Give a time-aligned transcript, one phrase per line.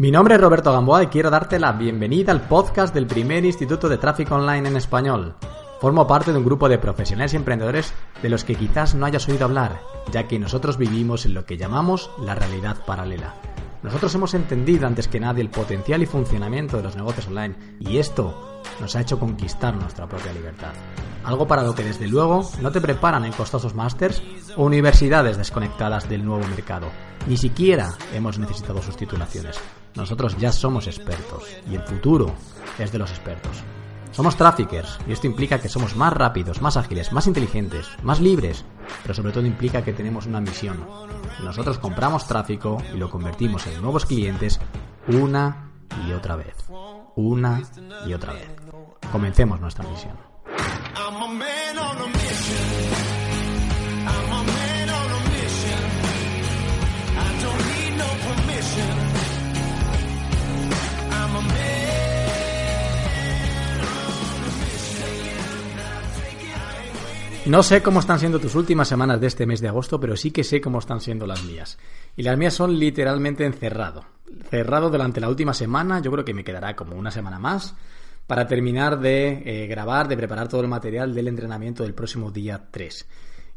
[0.00, 3.88] Mi nombre es Roberto Gamboa y quiero darte la bienvenida al podcast del primer Instituto
[3.88, 5.34] de Tráfico Online en español.
[5.80, 9.28] Formo parte de un grupo de profesionales y emprendedores de los que quizás no hayas
[9.28, 9.80] oído hablar,
[10.12, 13.34] ya que nosotros vivimos en lo que llamamos la realidad paralela.
[13.82, 17.98] Nosotros hemos entendido antes que nadie el potencial y funcionamiento de los negocios online y
[17.98, 20.74] esto nos ha hecho conquistar nuestra propia libertad.
[21.24, 24.22] Algo para lo que desde luego no te preparan en costosos másters
[24.56, 26.86] o universidades desconectadas del nuevo mercado.
[27.26, 29.60] Ni siquiera hemos necesitado sus titulaciones.
[29.98, 32.32] Nosotros ya somos expertos y el futuro
[32.78, 33.64] es de los expertos.
[34.12, 38.64] Somos traffickers y esto implica que somos más rápidos, más ágiles, más inteligentes, más libres,
[39.02, 40.86] pero sobre todo implica que tenemos una misión.
[41.42, 44.60] Nosotros compramos tráfico y lo convertimos en nuevos clientes
[45.08, 45.72] una
[46.06, 46.54] y otra vez.
[47.16, 47.60] Una
[48.06, 48.48] y otra vez.
[49.10, 50.27] Comencemos nuestra misión.
[67.48, 70.32] No sé cómo están siendo tus últimas semanas de este mes de agosto, pero sí
[70.32, 71.78] que sé cómo están siendo las mías.
[72.14, 74.04] Y las mías son literalmente encerrado.
[74.50, 77.74] Cerrado durante la última semana, yo creo que me quedará como una semana más
[78.26, 82.68] para terminar de eh, grabar, de preparar todo el material del entrenamiento del próximo día
[82.70, 83.08] 3.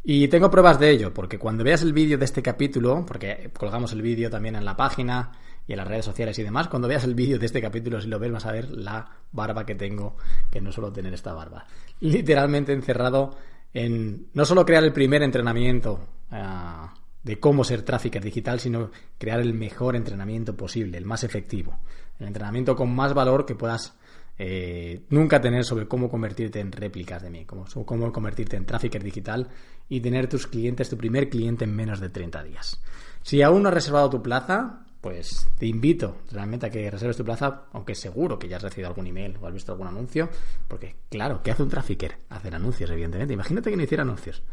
[0.05, 3.92] Y tengo pruebas de ello, porque cuando veas el vídeo de este capítulo, porque colgamos
[3.92, 5.33] el vídeo también en la página
[5.67, 8.08] y en las redes sociales y demás, cuando veas el vídeo de este capítulo, si
[8.08, 10.16] lo ves, vas a ver la barba que tengo,
[10.50, 11.67] que no suelo tener esta barba.
[12.00, 13.36] Literalmente encerrado
[13.73, 15.99] en no solo crear el primer entrenamiento
[16.32, 16.93] ah,
[17.23, 21.80] de cómo ser trafficker digital, sino crear el mejor entrenamiento posible, el más efectivo,
[22.20, 23.93] el entrenamiento con más valor que puedas
[24.37, 29.04] eh, nunca tener sobre cómo convertirte en réplicas de mí, cómo, cómo convertirte en trafficker
[29.04, 29.49] digital
[29.87, 32.81] y tener tus clientes, tu primer cliente en menos de 30 días.
[33.21, 37.26] Si aún no has reservado tu plaza, pues te invito realmente a que reserves tu
[37.26, 40.30] plaza, aunque seguro que ya has recibido algún email o has visto algún anuncio,
[40.67, 42.17] porque claro, ¿qué hace un trafficker?
[42.30, 43.34] Hacer anuncios, evidentemente.
[43.34, 44.44] Imagínate que no hiciera anuncios.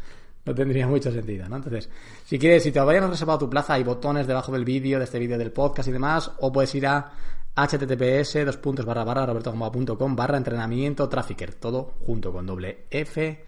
[0.45, 1.57] No tendría mucho sentido, ¿no?
[1.57, 1.89] Entonces,
[2.25, 5.03] si quieres, si todavía no has reservado tu plaza, hay botones debajo del vídeo, de
[5.03, 7.11] este vídeo del podcast y demás, o puedes ir a
[7.55, 13.45] https dos puntos barra barra barra entrenamiento trafficker, todo junto con doble F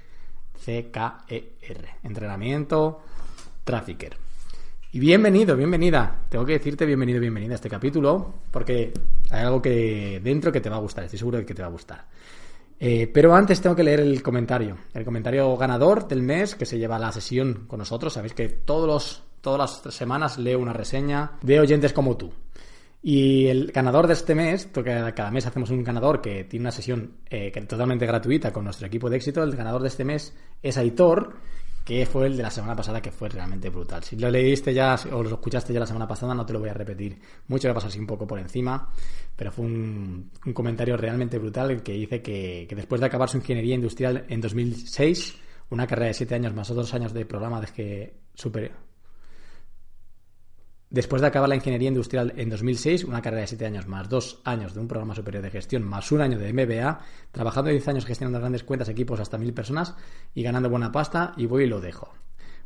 [0.60, 1.90] C K E R.
[2.04, 3.02] Entrenamiento
[3.64, 4.31] trafficker.
[4.94, 6.26] Y bienvenido, bienvenida.
[6.28, 8.92] Tengo que decirte bienvenido, bienvenida a este capítulo, porque
[9.30, 11.70] hay algo que dentro que te va a gustar, estoy seguro de que te va
[11.70, 12.08] a gustar.
[12.78, 16.78] Eh, pero antes tengo que leer el comentario, el comentario ganador del mes que se
[16.78, 18.12] lleva la sesión con nosotros.
[18.12, 22.34] Sabéis que todos los, todas las semanas leo una reseña de oyentes como tú.
[23.02, 27.14] Y el ganador de este mes, cada mes hacemos un ganador que tiene una sesión
[27.30, 31.36] eh, totalmente gratuita con nuestro equipo de éxito, el ganador de este mes es Aitor,
[31.84, 34.04] que fue el de la semana pasada, que fue realmente brutal.
[34.04, 36.70] Si lo leíste ya o lo escuchaste ya la semana pasada, no te lo voy
[36.70, 38.90] a repetir mucho, voy a pasar así un poco por encima,
[39.36, 43.38] pero fue un, comentario realmente brutal el que dice que, que, después de acabar su
[43.38, 45.36] ingeniería industrial en 2006,
[45.70, 48.72] una carrera de 7 años más otros años de programa de que super,
[50.92, 54.42] Después de acabar la ingeniería industrial en 2006, una carrera de 7 años más dos
[54.44, 57.00] años de un programa superior de gestión más un año de MBA,
[57.32, 59.96] trabajando 10 años gestionando grandes cuentas, equipos hasta mil personas
[60.36, 62.12] y ganando buena pasta, y voy y lo dejo.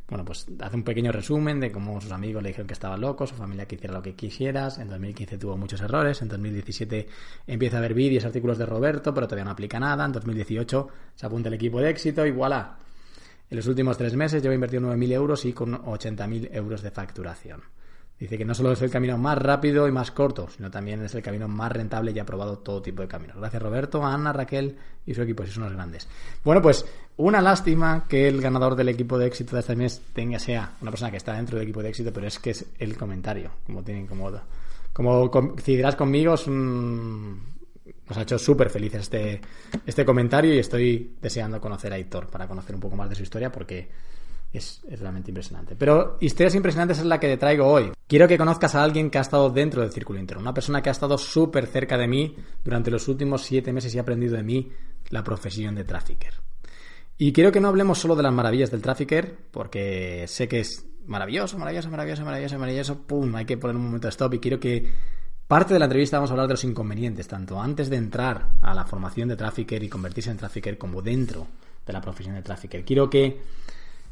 [0.08, 3.28] Bueno, pues hace un pequeño resumen de cómo sus amigos le dijeron que estaba loco,
[3.28, 4.78] su familia que hiciera lo que quisieras.
[4.78, 6.20] En 2015 tuvo muchos errores.
[6.20, 7.06] En 2017
[7.46, 10.04] empieza a ver vídeos, artículos de Roberto, pero todavía no aplica nada.
[10.04, 12.76] En 2018 se apunta el equipo de éxito y voilà.
[13.48, 17.75] En los últimos tres meses lleva invertido 9.000 euros y con 80.000 euros de facturación.
[18.18, 21.14] Dice que no solo es el camino más rápido y más corto, sino también es
[21.14, 23.36] el camino más rentable y ha probado todo tipo de caminos.
[23.36, 26.08] Gracias Roberto, Ana, Raquel y su equipo, si son los grandes.
[26.42, 26.86] Bueno, pues
[27.18, 30.90] una lástima que el ganador del equipo de éxito de este mes tenga sea una
[30.90, 33.82] persona que está dentro del equipo de éxito, pero es que es el comentario, como
[33.82, 34.32] tienen como
[34.94, 36.36] como coincidirás conmigo,
[38.08, 39.42] nos ha hecho súper felices este,
[39.84, 43.22] este comentario y estoy deseando conocer a Héctor para conocer un poco más de su
[43.22, 43.90] historia porque
[44.52, 45.76] es, realmente impresionante.
[45.76, 47.92] Pero historias impresionantes es la que te traigo hoy.
[48.06, 50.88] Quiero que conozcas a alguien que ha estado dentro del círculo interno, una persona que
[50.88, 54.42] ha estado súper cerca de mí durante los últimos siete meses y ha aprendido de
[54.42, 54.70] mí
[55.10, 56.34] la profesión de trafficker.
[57.18, 60.86] Y quiero que no hablemos solo de las maravillas del trafficker, porque sé que es
[61.06, 64.60] maravilloso, maravilloso, maravilloso, maravilloso, maravilloso, pum, hay que poner un momento de stop y quiero
[64.60, 64.92] que
[65.46, 68.74] Parte de la entrevista vamos a hablar de los inconvenientes, tanto antes de entrar a
[68.74, 71.46] la formación de trafficker y convertirse en trafficker como dentro
[71.86, 72.84] de la profesión de trafficker.
[72.84, 73.42] Quiero que,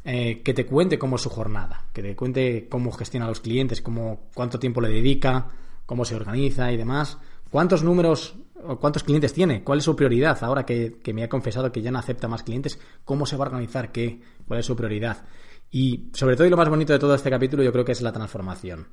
[0.07, 3.39] eh, que te cuente cómo es su jornada, que te cuente cómo gestiona a los
[3.39, 5.47] clientes, cómo, cuánto tiempo le dedica,
[5.87, 7.17] cómo se organiza y demás.
[7.49, 9.63] ¿Cuántos números o cuántos clientes tiene?
[9.63, 10.37] ¿Cuál es su prioridad?
[10.43, 13.47] Ahora que, me ha confesado que ya no acepta más clientes, ¿cómo se va a
[13.47, 13.91] organizar?
[13.91, 14.21] ¿Qué?
[14.47, 15.25] ¿Cuál es su prioridad?
[15.71, 18.01] Y sobre todo y lo más bonito de todo este capítulo yo creo que es
[18.01, 18.87] la transformación.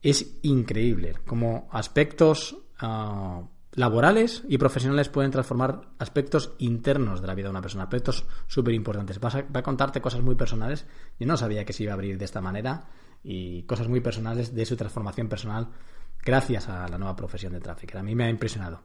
[0.00, 3.42] Es increíble como aspectos ah,
[3.76, 8.74] laborales y profesionales pueden transformar aspectos internos de la vida de una persona, aspectos súper
[8.74, 9.20] importantes.
[9.22, 10.86] Va, a contarte cosas muy personales.
[11.20, 12.86] Yo no sabía que se iba a abrir de esta manera
[13.22, 15.68] y cosas muy personales de su transformación personal
[16.24, 17.98] gracias a la nueva profesión de trafficker.
[17.98, 18.80] A mí me ha impresionado.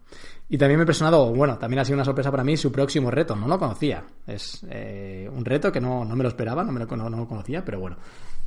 [0.49, 3.09] Y también me ha impresionado, bueno, también ha sido una sorpresa para mí su próximo
[3.09, 3.35] reto.
[3.35, 4.03] No lo conocía.
[4.27, 7.63] Es eh, un reto que no, me lo esperaba, no, me lo, no, lo conocía,
[7.63, 7.97] pero bueno,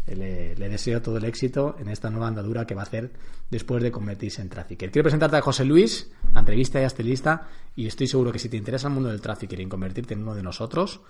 [0.07, 3.13] le, deseo todo el éxito en esta nueva andadura que va a hacer
[3.51, 4.91] después de convertirse en trafficker.
[4.91, 8.57] Quiero presentarte a José Luis, la entrevista ya está y estoy seguro que si te
[8.57, 11.01] interesa el mundo del trafficker y convertirte en uno de nosotros,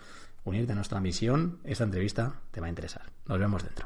[0.45, 3.03] unirte a nuestra misión, esta entrevista te va a interesar.
[3.27, 3.85] Nos vemos dentro.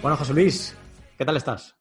[0.00, 0.76] Bueno, José Luis,
[1.16, 1.76] ¿qué tal estás?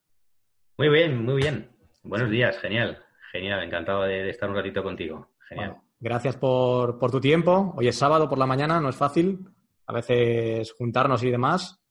[0.77, 1.69] Muy bien, muy bien.
[2.03, 5.31] Buenos días, genial, genial, encantado de, estar un ratito contigo.
[5.49, 5.77] Genial.
[5.99, 7.73] gracias por, tu tiempo.
[7.77, 9.47] Hoy es sábado por la mañana, no es fácil
[9.87, 11.81] a veces juntarnos y demás,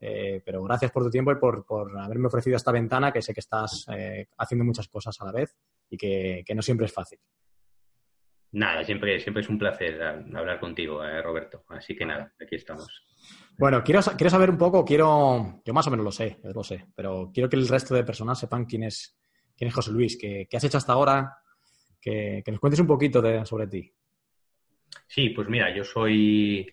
[0.00, 1.64] eh, pero gracias por tu tiempo y por,
[1.98, 5.56] haberme ofrecido esta ventana, que sé que estás eh, haciendo muchas cosas a la vez
[5.88, 7.18] y que, no siempre es fácil.
[8.50, 11.64] Nada, siempre, siempre es un placer hablar contigo, eh, Roberto.
[11.68, 12.88] Así que nada, aquí estamos.
[13.58, 16.86] Bueno, quiero, quiero saber un poco, quiero, yo más o menos lo sé, lo sé,
[16.94, 19.18] pero quiero que el resto de personas sepan quién es,
[19.58, 21.36] quién es José Luis, qué, has hecho hasta ahora,
[22.00, 23.92] que, nos cuentes un poquito sobre ti.
[25.08, 26.72] Sí, pues mira, yo soy,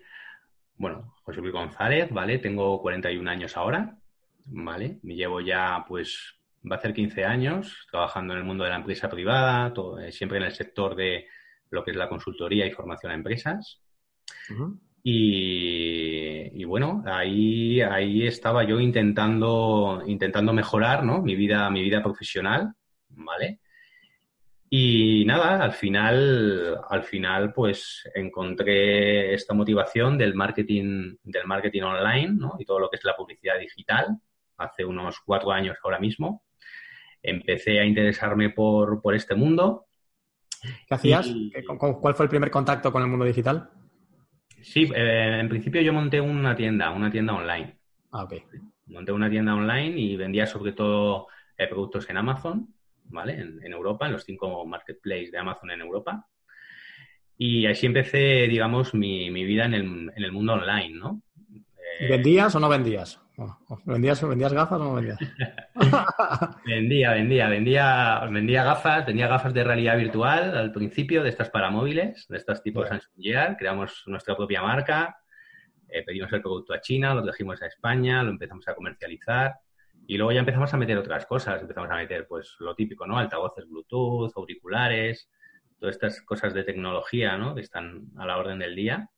[0.76, 2.38] bueno, José Luis González, ¿vale?
[2.38, 3.98] Tengo 41 años ahora,
[4.46, 5.00] ¿vale?
[5.02, 6.36] Me llevo ya, pues,
[6.70, 10.38] va a ser 15 años trabajando en el mundo de la empresa privada, eh, siempre
[10.38, 11.28] en el sector de
[11.72, 13.82] lo que es la consultoría y formación a empresas.
[15.08, 21.22] Y, bueno, ahí, ahí estaba yo intentando, intentando mejorar ¿no?
[21.22, 22.74] mi, vida, mi vida profesional,
[23.10, 23.60] ¿vale?
[24.68, 32.34] Y nada, al final, al final, pues encontré esta motivación del marketing, del marketing online,
[32.34, 32.56] ¿no?
[32.58, 34.18] Y todo lo que es la publicidad digital,
[34.58, 36.46] hace unos cuatro años ahora mismo.
[37.22, 39.86] Empecé a interesarme por, por este mundo.
[40.88, 41.32] ¿Qué hacías?
[41.78, 43.70] ¿Cuál fue el primer contacto con el mundo digital?
[44.66, 47.78] Sí, eh, en principio yo monté una tienda, una tienda online.
[48.12, 48.34] Ah, ok.
[48.88, 52.74] Monté una tienda online y vendía sobre todo eh, productos en Amazon,
[53.06, 53.34] ¿vale?
[53.34, 56.28] En, Europa, en los cinco marketplaces de Amazon en Europa.
[57.38, 59.84] Y así empecé, digamos, mi, vida en el,
[60.16, 61.22] en el mundo online, ¿no?
[62.10, 63.22] ¿Vendías o no vendías?
[63.86, 65.20] ¿Vendías, ¿Vendías gafas o no vendías?
[66.66, 71.70] vendía, vendía, vendía, vendía gafas, vendía gafas de realidad virtual al principio, de estas para
[71.70, 75.18] móviles, de estas tipos Samsung Gear, creamos nuestra propia marca,
[75.90, 79.56] eh, pedimos el producto a China, lo trajimos a España, lo empezamos a comercializar
[80.08, 83.18] y luego ya empezamos a meter otras cosas, empezamos a meter pues lo típico, ¿no?
[83.18, 85.30] Altavoces Bluetooth, auriculares,
[85.80, 87.56] todas estas cosas de tecnología, ¿no?
[87.56, 89.10] Que están a la orden del día.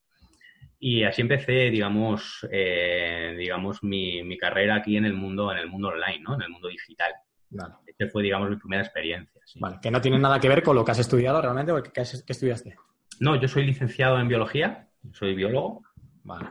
[0.79, 5.69] Y así empecé, digamos, eh, digamos mi, mi, carrera aquí en el mundo, en el
[5.69, 6.35] mundo online, ¿no?
[6.35, 7.11] En el mundo digital.
[7.49, 7.73] Vale.
[7.87, 9.41] Esta fue, digamos, mi primera experiencia.
[9.55, 12.01] Vale, que no tiene nada que ver con lo que has estudiado realmente, o qué,
[12.01, 12.75] estudiaste.
[13.19, 15.81] No, yo soy licenciado en biología, soy biólogo.
[16.23, 16.49] Vale.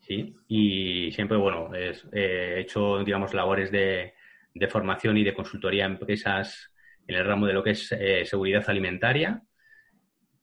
[0.00, 4.14] Sí, y siempre, bueno, he hecho, digamos, labores de,
[4.52, 6.72] de, formación y de consultoría a empresas
[7.06, 9.40] en el ramo de lo que es eh, seguridad alimentaria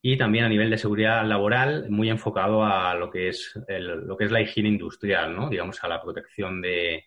[0.09, 4.23] y también a nivel de seguridad laboral muy enfocado a lo que es lo que
[4.23, 5.49] es la higiene industrial, ¿no?
[5.49, 7.03] Digamos a la protección de,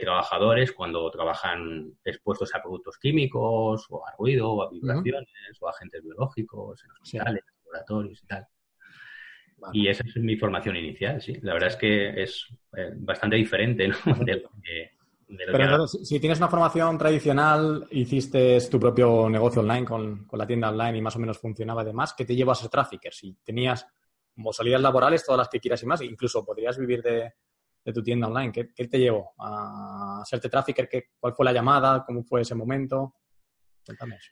[0.00, 5.70] trabajadores cuando trabajan expuestos a productos químicos o a ruido o a vibraciones o a
[5.72, 8.46] agentes biológicos en hospitales, laboratorios y tal.
[9.72, 11.36] Y esa es mi formación inicial, sí.
[11.42, 13.96] La verdad es que es eh, bastante diferente ¿no?
[14.24, 14.92] de lo que
[15.28, 20.70] pero entonces, si tienes una formación tradicional, hiciste tu propio negocio online con, la tienda
[20.70, 23.12] online y más o menos funcionaba además, ¿qué te llevó a ser trafficker?
[23.12, 23.86] Si tenías
[24.34, 27.32] como salidas laborales, todas las que quieras y más, incluso podrías vivir de,
[27.92, 30.88] tu tienda online, ¿qué, te llevó a serte trafficker?
[30.88, 32.04] ¿Qué, ¿Cuál fue la llamada?
[32.06, 33.14] ¿Cómo fue ese momento?
[33.84, 34.30] Cuéntame eso.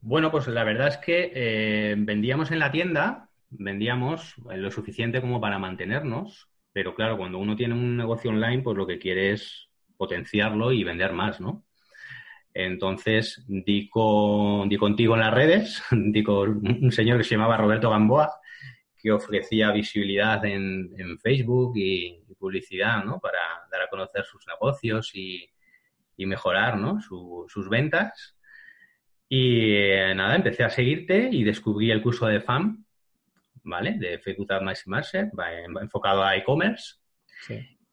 [0.00, 5.40] Bueno, pues la verdad es que eh, vendíamos en la tienda, vendíamos lo suficiente como
[5.40, 9.68] para mantenernos, pero claro, cuando uno tiene un negocio online, pues lo que quiere es
[9.96, 11.64] potenciarlo y vender más, ¿no?
[12.58, 17.58] Entonces di, con, di contigo en las redes, di con un señor que se llamaba
[17.58, 18.32] Roberto Gamboa,
[18.96, 23.18] que ofrecía visibilidad en, Facebook y, publicidad, ¿no?
[23.20, 23.38] Para
[23.70, 25.50] dar a conocer sus negocios y,
[26.18, 26.98] mejorar, ¿no?
[27.00, 28.38] sus ventas.
[29.28, 32.84] Y eh, nada, empecé a seguirte y descubrí el curso de FAM,
[33.64, 33.96] ¿vale?
[33.98, 35.30] De Facebook Ad Market,
[35.80, 36.96] enfocado a e-commerce.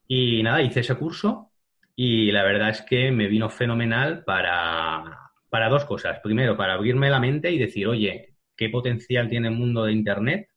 [0.07, 1.52] Y nada, hice ese curso
[1.96, 6.20] y la verdad es que me vino fenomenal para, para dos cosas.
[6.22, 10.50] Primero, para abrirme la mente y decir, oye, ¿qué potencial tiene el mundo de Internet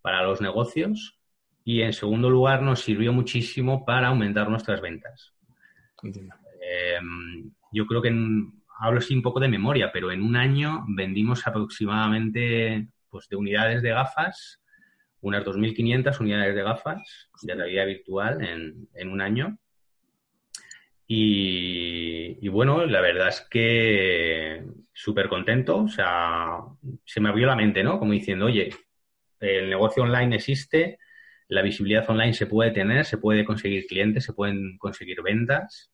[0.00, 1.18] para los negocios?
[1.64, 5.32] Y en segundo lugar, nos sirvió muchísimo para aumentar nuestras ventas.
[6.02, 8.12] Em, yo creo que
[8.80, 13.82] hablo así un poco de memoria, pero en un año vendimos aproximadamente pues, de unidades
[13.82, 14.60] de gafas,
[15.20, 19.58] unas 2.500 unidades de gafas de realidad virtual en, en un año.
[21.06, 26.58] Y, bueno, la verdad es que súper contento, o sea,
[27.04, 27.98] se me abrió la mente, ¿no?
[27.98, 28.70] Como diciendo, oye,
[29.40, 30.98] el negocio online existe,
[31.48, 35.92] la visibilidad online se puede tener, se puede conseguir clientes, se pueden conseguir ventas.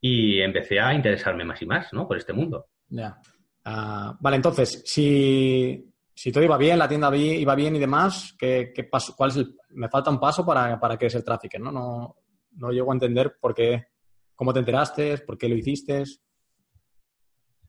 [0.00, 2.06] Y empecé a interesarme más y más, ¿no?
[2.06, 2.66] Por este mundo.
[2.88, 3.18] Ya.
[3.64, 8.72] Ah, vale, entonces, si, si todo iba bien, la tienda iba bien y demás, ¿qué,
[8.74, 11.58] qué paso, cuál es el, me falta un paso para, para que es el tráfico,
[11.58, 11.72] ¿no?
[11.72, 12.16] ¿no?
[12.52, 13.88] No llego a entender por qué
[14.36, 15.18] ¿Cómo te enteraste?
[15.18, 16.04] ¿Por qué lo hiciste?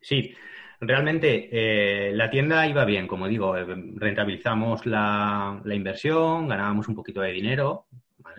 [0.01, 0.33] Sí,
[0.81, 7.21] realmente eh, la tienda iba bien, como digo, eh, rentabilizamos la, inversión, ganábamos un poquito
[7.21, 7.87] de dinero,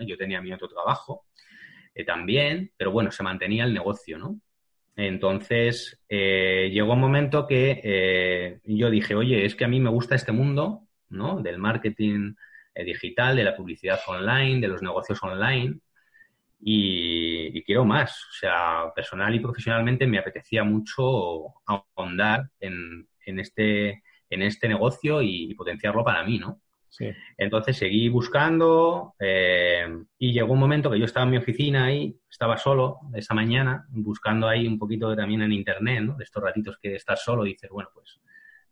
[0.01, 1.25] yo tenía mi otro trabajo
[1.93, 4.39] eh, también, pero bueno, se mantenía el negocio, ¿no?
[4.95, 10.33] Entonces, llegó un momento que yo dije, oye, es que a mí me gusta este
[10.33, 11.41] mundo, ¿no?
[11.41, 12.33] Del marketing
[12.75, 15.79] digital, de la publicidad online, de los negocios online,
[16.59, 18.11] y, quiero más.
[18.11, 21.55] O sea, personal y profesionalmente me apetecía mucho
[21.95, 26.61] ahondar en, en, este, en este negocio y, potenciarlo para mí, ¿no?
[26.89, 27.11] Sí.
[27.37, 29.87] Entonces seguí buscando eh,
[30.17, 33.85] y llegó un momento que yo estaba en mi oficina ahí, estaba solo esa mañana,
[33.89, 36.17] buscando ahí un poquito también en internet, ¿no?
[36.17, 38.19] De estos ratitos que estás solo y dices, bueno, pues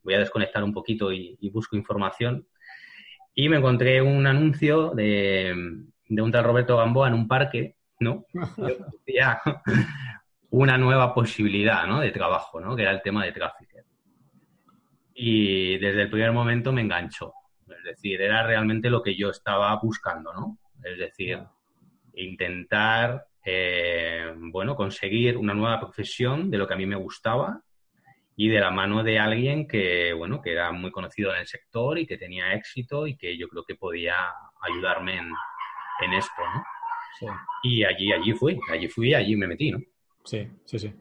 [0.02, 2.48] voy a desconectar un poquito y, y busco información.
[3.36, 8.26] Y me encontré un anuncio de, de un tal Roberto Gamboa en un parque ¿no?
[9.08, 9.42] Ya
[10.50, 12.00] una nueva posibilidad, ¿no?
[12.00, 12.76] De trabajo, ¿no?
[12.76, 13.78] Que era el tema de tráfico.
[15.14, 17.34] Y desde el primer momento me enganchó.
[17.68, 20.60] Es decir, era realmente lo que yo estaba buscando, ¿no?
[20.84, 21.40] Es decir,
[22.14, 27.62] intentar, eh, bueno, conseguir una nueva profesión de lo que a mí me gustaba
[28.36, 31.98] y de la mano de alguien que, bueno, que era muy conocido en el sector
[31.98, 34.16] y que tenía éxito y que yo creo que podía
[34.62, 35.32] ayudarme en,
[36.02, 36.64] en esto, ¿no?
[37.64, 39.80] Y allí, allí fui, allí fui, allí me metí, ¿no?
[40.24, 40.94] Sí, sí, sí.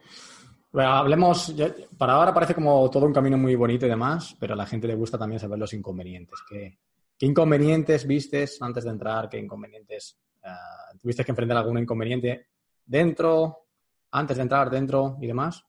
[0.75, 1.55] hablemos,
[1.99, 4.87] para ahora parece como todo un camino muy bonito y demás, pero a la gente
[4.87, 6.41] le gusta también saber los inconvenientes.
[6.49, 6.79] ¿Qué,
[7.19, 9.29] qué inconvenientes vistes antes de entrar?
[9.29, 12.47] ¿Qué inconvenientes uh, tuviste que enfrentar algún inconveniente
[12.85, 13.67] dentro,
[14.13, 15.65] antes de entrar dentro y demás?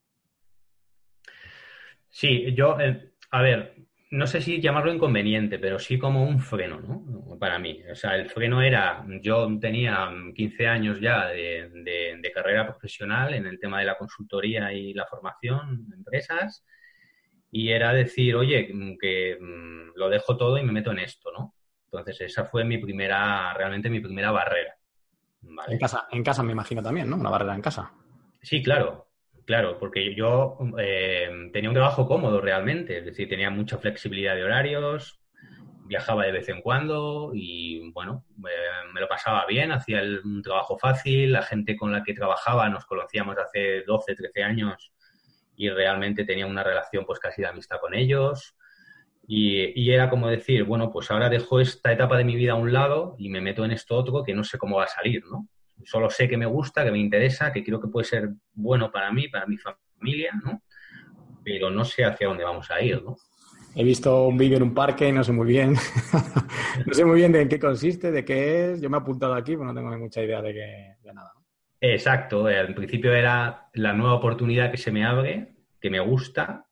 [2.09, 3.75] Sí, yo, eh, a ver,
[4.09, 7.37] no sé si llamarlo inconveniente, pero sí como un freno, ¿no?
[7.37, 7.81] Para mí.
[7.91, 13.59] O sea, el freno era, yo tenía 15 años ya de, carrera profesional en el
[13.59, 16.63] tema de la consultoría y la formación de empresas,
[17.51, 18.67] y era decir, oye,
[19.01, 21.55] que mm, lo dejo todo y me meto en esto, ¿no?
[21.85, 24.75] Entonces, esa fue mi primera, realmente mi primera barrera.
[25.67, 27.15] En casa, en casa me imagino también, ¿no?
[27.15, 27.91] Una barrera en casa.
[28.41, 29.06] Sí, claro.
[29.47, 34.43] Claro, porque yo eh, tenía un trabajo cómodo realmente, es decir, tenía mucha flexibilidad de
[34.43, 35.21] horarios,
[35.85, 41.31] viajaba de vez en cuando y bueno, me lo pasaba bien, hacía un trabajo fácil,
[41.31, 44.91] la gente con la que trabajaba nos conocíamos hace 12, 13 años
[45.55, 48.53] y realmente tenía una relación pues casi de amistad con ellos
[49.29, 52.73] y era como decir, bueno, pues ahora dejo esta etapa de mi vida a un
[52.73, 55.47] lado y me meto en esto otro que no sé cómo va a salir, ¿no?
[55.83, 59.11] Solo sé que me gusta, que me interesa, que creo que puede ser bueno para
[59.11, 60.63] mí, para mi familia, ¿no?
[61.43, 63.15] Pero no sé hacia dónde vamos a ir, ¿no?
[63.75, 65.73] He visto un vídeo en un parque, no sé muy bien,
[66.85, 68.81] no sé muy bien de en qué consiste, de qué es.
[68.81, 71.31] Yo me he apuntado aquí, pero no tengo mucha idea de, qué, de nada.
[71.79, 76.65] Exacto, al principio era la nueva oportunidad que se me abre, que me gusta,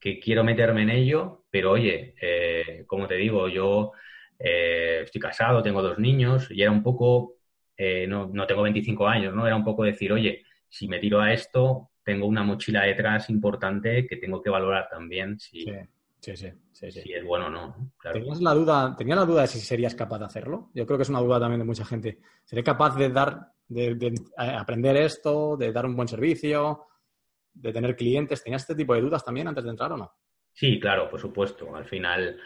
[0.00, 3.92] que quiero meterme en ello, pero oye, eh, como te digo, yo
[4.38, 7.34] eh, estoy casado, tengo dos niños y era un poco
[7.76, 9.46] eh, no, no, tengo 25 años, ¿no?
[9.46, 14.06] Era un poco decir, oye, si me tiro a esto, tengo una mochila detrás importante
[14.06, 15.64] que tengo que valorar también si,
[16.18, 17.92] sí, sí, sí, si es bueno o no.
[18.12, 20.70] ¿Tenías la duda, ¿Tenía la duda de si serías capaz de hacerlo?
[20.74, 22.20] Yo creo que es una duda también de mucha gente.
[22.44, 26.86] ¿Seré capaz de dar, de, de aprender esto, de dar un buen servicio,
[27.54, 28.42] de tener clientes?
[28.42, 30.12] ¿Tenías este tipo de dudas también antes de entrar o no?
[30.52, 31.74] Sí, claro, por supuesto.
[31.74, 32.38] Al final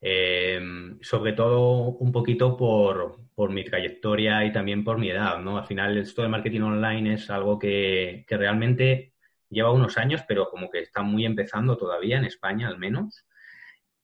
[0.00, 0.60] Eh,
[1.00, 5.58] sobre todo un poquito por, por, mi trayectoria y también por mi edad, ¿no?
[5.58, 9.14] Al final esto de marketing online es algo que, que realmente
[9.48, 13.26] lleva unos años, pero como que está muy empezando todavía en España al menos.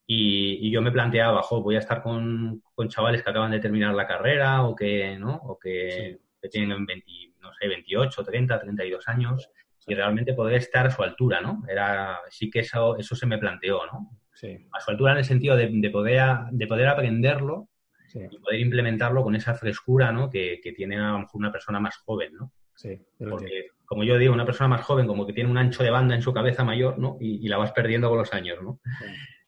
[0.06, 3.94] Y, yo me planteaba, jo, voy a estar con, con, chavales que acaban de terminar
[3.94, 5.36] la carrera o que, ¿no?
[5.36, 7.06] O que, que tienen 20,
[7.40, 9.48] no sé, 28, 30, 32 años
[9.86, 11.62] y realmente poder estar a su altura, ¿no?
[11.68, 14.21] Era, sí que eso, eso se me planteó, ¿no?
[14.34, 14.66] Sí.
[14.72, 17.68] A su altura en el sentido de, de poder, de poder aprenderlo
[18.14, 20.28] y poder implementarlo con esa frescura, ¿no?
[20.28, 22.52] Que, que, tiene a lo mejor una persona más joven, ¿no?
[22.74, 23.00] Sí.
[23.18, 26.14] Porque, como yo digo, una persona más joven como que tiene un ancho de banda
[26.14, 27.16] en su cabeza mayor, ¿no?
[27.20, 28.80] Y, y la vas perdiendo con los años, ¿no?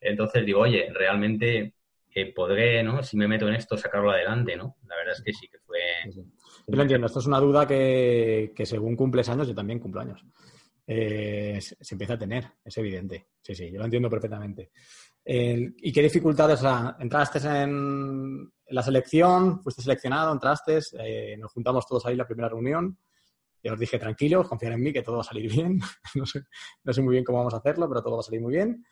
[0.00, 1.74] Entonces digo, oye, realmente
[2.14, 3.02] eh, podré, ¿no?
[3.02, 4.76] Si me meto en esto, sacarlo adelante, ¿no?
[4.86, 5.80] La verdad es que sí que fue...
[6.66, 7.06] Yo lo entiendo.
[7.08, 10.24] Esto es una duda que, según cumples años, yo también cumplo años.
[10.86, 13.28] Eh, se empieza a tener, es evidente.
[13.40, 14.70] Sí, sí, yo lo entiendo perfectamente.
[15.26, 16.62] ¿Y qué dificultades?
[16.98, 22.48] entraste en la selección, fuiste seleccionado, entraste, eh, nos juntamos todos ahí en la primera
[22.48, 22.98] reunión.
[23.62, 25.80] Y os dije, tranquilos, confiar en mí, que todo va a salir bien.
[26.14, 26.42] no, sé,
[26.82, 28.84] no sé muy bien cómo vamos a hacerlo, pero todo va a salir muy bien.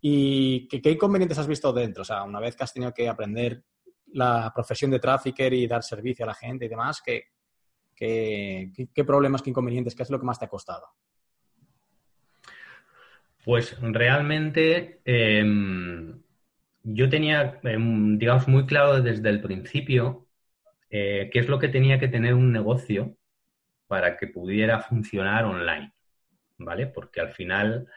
[0.00, 2.02] ¿Y qué, inconvenientes has visto dentro?
[2.02, 3.64] O sea, una vez que has tenido que aprender
[4.12, 7.24] la profesión de trafficker y dar servicio a la gente y demás, ¿qué,
[7.94, 10.86] qué, problemas, qué inconvenientes, qué es lo que más te ha costado?
[13.44, 16.20] Pues realmente em,
[16.82, 20.26] yo tenía, em, digamos, muy claro desde el principio
[20.90, 23.16] eh, qué es lo que tenía que tener un negocio
[23.86, 25.92] para que pudiera funcionar online,
[26.58, 26.86] ¿vale?
[26.86, 27.88] Porque al final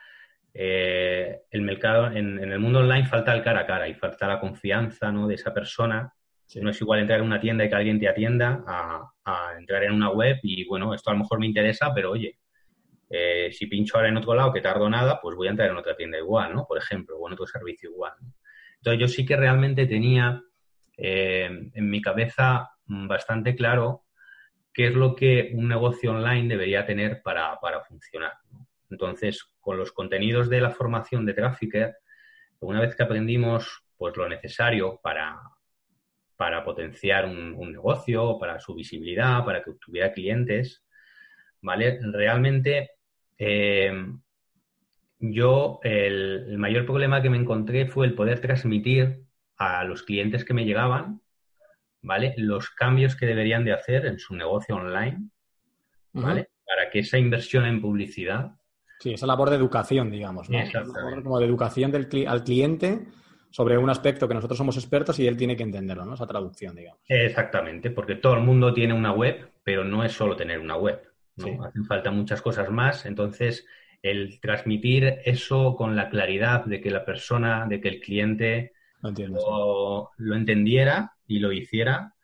[0.54, 4.40] eh, el mercado, en, el mundo online falta el cara a cara y falta la
[4.40, 5.26] confianza ¿no?
[5.26, 6.12] de esa persona.
[6.60, 9.92] No es igual entrar en una tienda y que alguien te atienda a, entrar en
[9.92, 12.38] una web y, bueno, esto a lo mejor me interesa, pero oye,
[13.14, 15.76] eh, si pincho ahora en otro lado que tardo nada, pues voy a entrar en
[15.76, 16.64] otra tienda igual, ¿no?
[16.66, 18.14] Por ejemplo, o en otro servicio igual.
[18.76, 20.42] Entonces yo sí que realmente tenía
[20.96, 24.04] eh, en mi cabeza bastante claro
[24.72, 28.32] qué es lo que un negocio online debería tener para, para funcionar.
[28.90, 31.96] Entonces, con los contenidos de la formación de Trafficker,
[32.60, 35.38] una vez que aprendimos pues, lo necesario para,
[36.36, 40.84] para potenciar un, negocio, para su visibilidad, para que obtuviera clientes,
[41.60, 41.98] ¿vale?
[42.02, 42.90] Realmente
[43.38, 43.92] eh,
[45.18, 49.24] yo el, el, mayor problema que me encontré fue el poder transmitir
[49.56, 51.20] a los clientes que me llegaban,
[52.00, 52.34] ¿vale?
[52.36, 55.28] Los cambios que deberían de hacer en su negocio online,
[56.12, 56.48] ¿vale?
[56.66, 58.52] Para que esa inversión en publicidad
[59.02, 60.60] Sí, esa labor de educación, digamos, ¿no?
[61.24, 63.00] Como de educación del al cliente
[63.50, 66.14] sobre un aspecto que nosotros somos expertos y él tiene que entenderlo, ¿no?
[66.14, 67.00] Esa traducción, digamos.
[67.08, 71.02] Exactamente, porque todo el mundo tiene una web, pero no es solo tener una web,
[71.36, 71.64] ¿no?
[71.64, 73.66] Hacen falta muchas cosas más, entonces
[74.02, 80.10] el transmitir eso con la claridad de que la persona, de que el cliente lo,
[80.18, 82.14] entendiera y lo hiciera,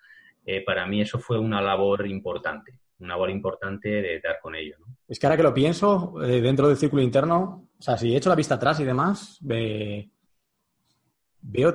[0.45, 4.77] eh, para mí eso fue una labor importante una labor importante de dar con ello.
[4.81, 4.87] ¿no?
[5.07, 8.17] Es que ahora que lo pienso, eh, dentro del círculo interno, o sea, si he
[8.17, 9.39] hecho la vista atrás y demás,
[11.41, 11.73] veo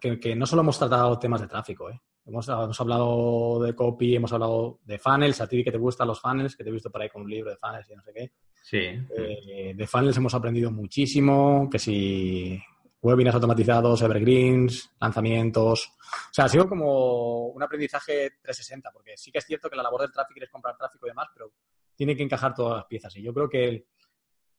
[0.00, 2.00] que, que, no solo hemos tratado temas de tráfico, ¿eh?
[2.28, 6.54] hemos, hablado de copy, hemos hablado de funnels, a ti que te gustan los funnels,
[6.54, 8.32] que te he visto por ahí con un libro de funnels y no sé qué.
[8.62, 8.78] Sí.
[9.16, 12.60] Eh, de funnels hemos aprendido muchísimo, que si
[13.00, 15.92] webinars automatizados, evergreens, lanzamientos.
[15.98, 19.82] O sea, ha sido como un aprendizaje 360, porque sí que es cierto que la
[19.82, 21.52] labor del tráfico es comprar tráfico y demás, pero
[21.94, 23.16] tiene que encajar todas las piezas.
[23.16, 23.86] Y yo creo que,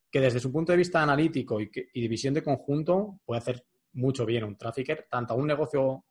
[0.10, 4.26] que desde su punto de vista analítico y, y visión de conjunto puede hacer mucho
[4.26, 6.06] bien un trafficker, tanto a un negocio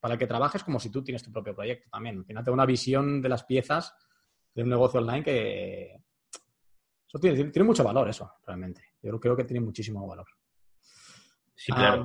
[0.00, 2.18] para el que trabajes como si tú tienes tu propio proyecto también.
[2.18, 3.94] Al final te una visión de las piezas
[4.54, 6.04] de un negocio online que
[7.06, 8.82] eso tiene, tiene mucho valor eso, realmente.
[9.02, 10.26] Yo creo que tiene muchísimo valor.
[11.54, 12.04] Sí, claro.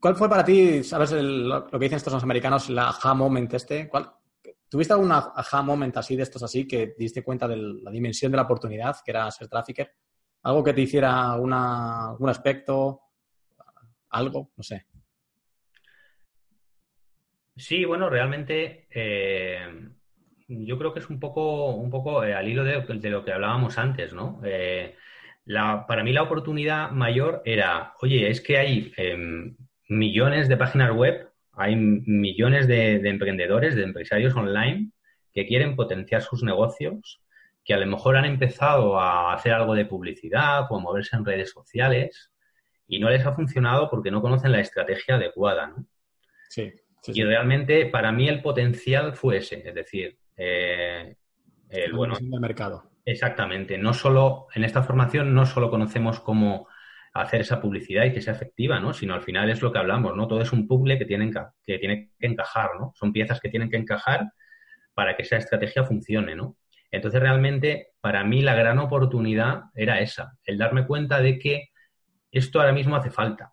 [0.00, 3.88] ¿Cuál fue para ti, sabes, lo que dicen estos americanos, la aha moment este?
[3.88, 4.12] ¿Cuál,
[4.68, 8.36] ¿Tuviste algún aha moment así de estos así que diste cuenta de la dimensión de
[8.36, 9.92] la oportunidad que era ser trafficker?
[10.42, 13.00] ¿Algo que te hiciera una, algún aspecto?
[14.10, 14.50] ¿Algo?
[14.56, 14.86] No sé.
[17.56, 19.90] Sí, bueno, realmente eh,
[20.48, 23.78] yo creo que es un poco, un poco eh, al hilo de, lo que hablábamos
[23.78, 24.40] antes, ¿no?
[24.44, 24.96] Eh,
[25.44, 29.56] para mí la oportunidad mayor era, oye, es que hay em,
[29.88, 34.90] millones de páginas web, hay millones de, emprendedores, de empresarios online
[35.32, 37.20] que quieren potenciar sus negocios,
[37.64, 41.24] que a lo mejor han empezado a hacer algo de publicidad o a moverse en
[41.24, 42.32] redes sociales
[42.86, 45.86] y no les ha funcionado porque no conocen la estrategia adecuada, ¿no?
[46.48, 46.72] Sí.
[47.06, 51.16] y realmente para mí el potencial fue ese, es decir, eh,
[51.70, 53.78] el, bueno, mercado Exactamente.
[53.78, 56.68] No solo, en esta formación no solo conocemos cómo
[57.14, 58.94] hacer esa publicidad y que sea efectiva, ¿no?
[58.94, 60.28] Sino al final es lo que hablamos, ¿no?
[60.28, 62.92] Todo es un puzzle que, tienen que tiene que encajar, ¿no?
[62.94, 64.32] Son piezas que tienen que encajar
[64.94, 66.56] para que esa estrategia funcione, ¿no?
[66.92, 71.70] Entonces, realmente, para mí la gran oportunidad era esa, el darme cuenta de que
[72.30, 73.52] esto ahora mismo hace falta.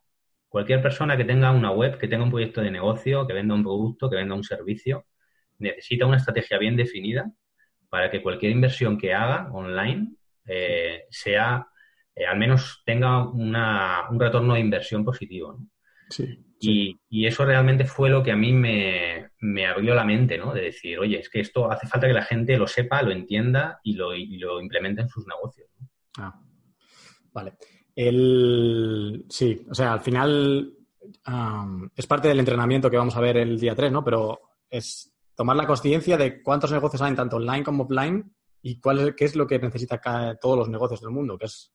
[0.50, 3.64] Cualquier persona que tenga una web, que tenga un proyecto de negocio, que venda un
[3.64, 5.06] producto, que venda un servicio,
[5.58, 7.32] necesita una estrategia bien definida
[7.90, 10.14] para que cualquier inversión que haga online
[10.46, 11.68] eh, sea,
[12.16, 15.58] eh, al menos tenga un retorno de inversión positivo.
[16.10, 20.54] Sí, Y, eso realmente fue lo que a mí me, abrió la mente, ¿no?
[20.54, 23.80] De decir, oye, es que esto hace falta que la gente lo sepa, lo entienda
[23.84, 25.70] y lo, y lo implemente en sus negocios.
[26.18, 26.40] Ah,
[27.32, 27.54] vale.
[27.96, 30.74] El, sí, o sea, al final
[31.96, 34.04] es parte del entrenamiento que vamos a ver el día 3, ¿no?
[34.04, 39.00] Pero es tomar la conciencia de cuántos negocios hay, tanto online como offline, y cuál
[39.00, 40.00] es, qué es lo que necesita
[40.40, 41.74] todos los negocios del mundo, que es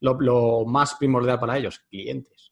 [0.00, 2.51] lo, más primordial para ellos, clientes.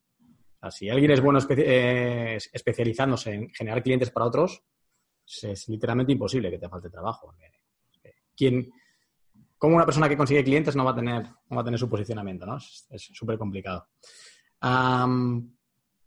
[0.68, 4.62] Si alguien es bueno eh, especializándose en generar clientes para otros,
[5.42, 7.34] es literalmente imposible que te falte trabajo.
[8.36, 8.70] ¿Quién,
[9.56, 11.88] ¿Cómo una persona que consigue clientes no va a tener, no va a tener su
[11.88, 12.46] posicionamiento?
[12.46, 12.56] ¿no?
[12.56, 13.88] Es súper complicado.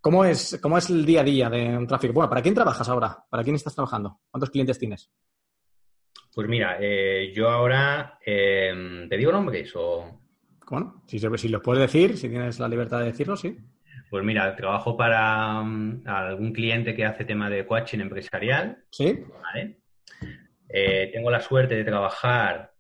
[0.02, 2.14] ¿cómo, es, ¿Cómo es el día a día de un tráfico?
[2.14, 3.26] Bueno, ¿para quién trabajas ahora?
[3.30, 4.22] ¿Para quién estás trabajando?
[4.32, 5.12] ¿Cuántos clientes tienes?
[6.34, 10.20] Pues mira, eh, yo ahora, eh, ¿te digo nombres o...?
[10.68, 13.56] Bueno, si, si los puedes decir, si tienes la libertad de decirlo, sí.
[14.14, 18.84] Pues mira, trabajo para um, algún cliente que hace tema de coaching empresarial.
[18.92, 19.24] Sí.
[19.42, 19.80] ¿vale?
[20.70, 22.72] Eh, tengo la suerte de trabajar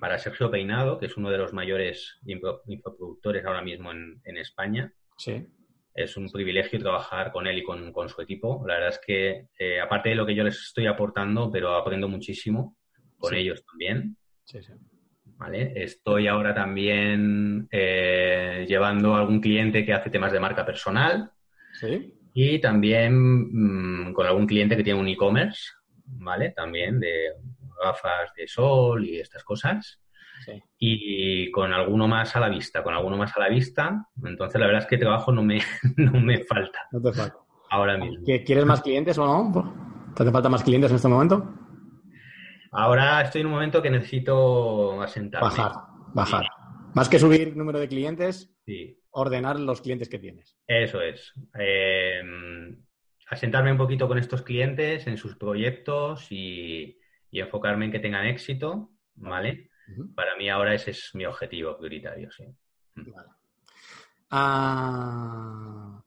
[0.00, 2.18] para Sergio Peinado, que es uno de los mayores
[2.66, 4.92] infoproductores ahora mismo en, en España.
[5.16, 5.46] Sí
[5.94, 8.64] es un privilegio trabajar con él y con, su equipo.
[8.66, 12.08] La verdad es que, eh, aparte de lo que yo les estoy aportando, pero aprendo
[12.08, 12.76] muchísimo
[13.18, 14.16] con ellos también.
[14.42, 14.72] Sí, sí.
[15.36, 15.72] ¿Vale?
[15.76, 21.30] Estoy ahora también eh, llevando a algún cliente que hace temas de marca personal.
[21.72, 22.14] Sí.
[22.32, 25.72] Y también mm, con algún cliente que tiene un e-commerce,
[26.06, 26.50] ¿vale?
[26.50, 27.32] También de
[27.82, 30.00] gafas de sol y estas cosas
[30.78, 34.06] y con alguno más a la vista, con alguno más a la vista.
[34.22, 35.60] Entonces, la verdad es que trabajo no me,
[35.96, 36.80] no me falta.
[36.92, 37.36] No te falta.
[37.70, 38.24] Ahora mismo.
[38.24, 40.12] ¿Quieres más clientes o no?
[40.14, 41.52] ¿Te hace falta más clientes en este momento?
[42.74, 45.48] Ahora estoy en un momento que necesito asentarme.
[45.48, 45.72] Bajar,
[46.12, 46.46] bajar.
[46.94, 48.52] Más que subir número de clientes,
[49.10, 50.56] ordenar los clientes que tienes.
[50.66, 51.32] Eso es.
[51.58, 52.20] Eh,
[53.28, 56.98] asentarme un poquito con estos clientes en sus proyectos y,
[57.30, 59.70] y enfocarme en que tengan éxito, ¿vale?
[60.14, 62.44] Para mí ahora ese es mi objetivo prioritario, sí.
[62.94, 63.12] Mm.
[64.30, 66.02] Ah,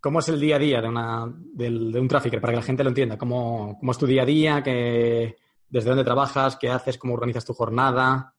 [0.00, 2.40] ¿Cómo es el día a día de, una, de, un trafficker?
[2.40, 3.18] Para que la gente lo entienda.
[3.18, 4.62] ¿Cómo, es tu día a día?
[5.68, 6.56] ¿Desde dónde trabajas?
[6.56, 6.98] ¿Qué haces?
[6.98, 8.34] ¿Cómo organizas tu jornada?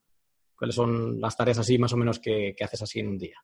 [0.55, 3.37] ¿Cuáles son las tareas así más o menos que, haces así en un día?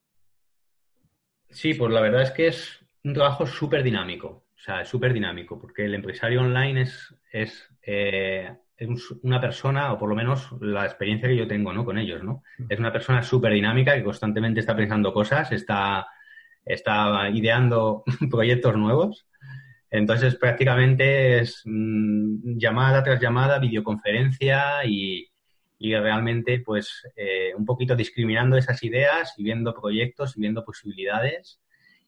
[1.49, 4.27] Sí, pues la verdad es que es un trabajo súper dinámico.
[4.27, 9.93] O sea, es súper dinámico, porque el empresario online es, es eh, es una persona,
[9.93, 11.85] o por lo menos la experiencia que yo tengo ¿no?
[11.85, 12.43] con ellos, ¿no?
[12.69, 16.07] Es una persona súper dinámica que constantemente está pensando cosas, está,
[16.65, 19.27] está ideando proyectos nuevos.
[19.93, 25.29] Entonces, prácticamente es mm, llamada tras llamada, videoconferencia y,
[25.77, 31.61] y realmente, pues, eh, un poquito discriminando esas ideas y viendo proyectos y viendo posibilidades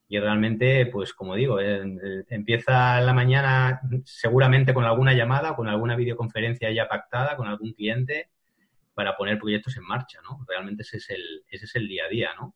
[0.08, 1.84] y realmente, pues como digo, eh,
[2.30, 8.30] empieza la mañana seguramente con alguna llamada, con alguna videoconferencia ya pactada con algún cliente
[8.96, 10.44] para poner proyectos en marcha, ¿no?
[10.48, 12.56] Realmente ese es el, ese es el día a día, ¿no?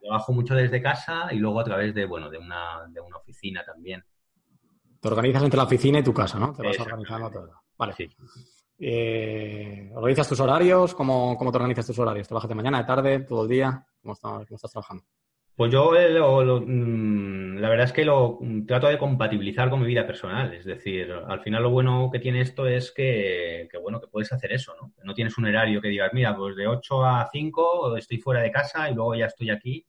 [0.00, 3.62] Trabajo mucho desde casa y luego a través de, bueno, de una, de una oficina
[3.64, 4.04] también.
[5.04, 6.54] Te organizas entre la oficina y tu casa, ¿no?
[6.54, 7.50] Te vas organizando todo.
[7.76, 7.92] Vale.
[7.92, 8.08] Sí.
[8.78, 10.94] Eh, ¿Organizas tus horarios?
[10.94, 12.26] ¿Cómo, ¿Cómo, te organizas tus horarios?
[12.26, 13.84] ¿Trabajas de mañana, de tarde, todo el día?
[14.00, 15.04] ¿Cómo estás, cómo estás trabajando?
[15.54, 20.54] Pues yo mm, la verdad es que lo trato de compatibilizar con mi vida personal.
[20.54, 24.54] Es decir, al final lo bueno que tiene esto es que, bueno, que puedes hacer
[24.54, 24.94] eso, ¿no?
[25.02, 28.50] No tienes un horario que digas, mira, pues de 8 a 5 estoy fuera de
[28.50, 29.86] casa y luego ya estoy aquí.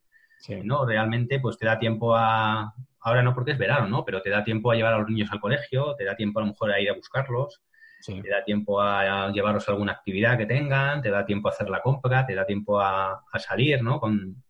[0.63, 2.73] No, realmente pues te da tiempo a,
[3.05, 4.03] ahora no porque es verano, ¿no?
[4.03, 6.43] Pero te da tiempo a llevar a los niños al colegio, te da tiempo a
[6.43, 7.61] lo mejor a ir a buscarlos,
[8.05, 11.69] te da tiempo a, llevarlos a alguna actividad que tengan, te da tiempo a hacer
[11.69, 13.99] la compra, te da tiempo a, a salir, ¿no?
[13.99, 14.43] Con,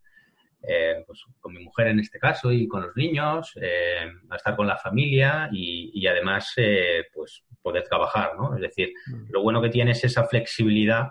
[0.68, 4.56] eh, pues, con mi mujer en este caso y con los niños, eh, a estar
[4.56, 8.56] con la familia y, además pues pues poder trabajar, ¿no?
[8.56, 9.32] Es decir, mm.
[9.32, 11.10] lo bueno que tiene es esa flexibilidad